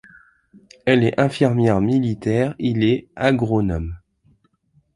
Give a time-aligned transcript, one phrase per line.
[0.87, 3.99] Elle est infirmière militaire, il est agronome.